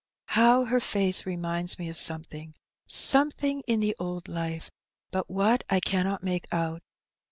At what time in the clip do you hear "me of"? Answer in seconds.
1.77-1.95